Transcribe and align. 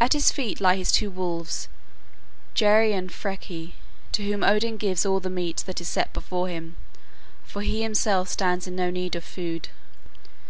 At 0.00 0.14
his 0.14 0.32
feet 0.32 0.62
lie 0.62 0.76
his 0.76 0.90
two 0.90 1.10
wolves, 1.10 1.68
Geri 2.54 2.94
and 2.94 3.10
Freki, 3.12 3.74
to 4.12 4.24
whom 4.24 4.42
Odin 4.42 4.78
gives 4.78 5.04
all 5.04 5.20
the 5.20 5.28
meat 5.28 5.62
that 5.66 5.78
is 5.78 5.88
set 5.88 6.10
before 6.14 6.48
him, 6.48 6.76
for 7.44 7.60
he 7.60 7.82
himself 7.82 8.30
stands 8.30 8.66
in 8.66 8.74
no 8.74 8.88
need 8.88 9.14
of 9.14 9.24
food. 9.24 9.68